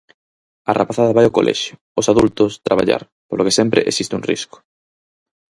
A 0.69 0.71
rapazada 0.79 1.15
vai 1.17 1.25
o 1.27 1.35
colexio, 1.37 1.73
os 1.99 2.09
adultos, 2.11 2.51
traballar, 2.67 3.01
polo 3.27 3.45
que 3.45 3.57
sempre 3.59 3.85
existe 3.91 4.13
un 4.19 4.25
risco. 4.31 4.57